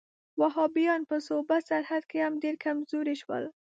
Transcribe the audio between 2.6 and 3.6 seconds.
کمزوري شول.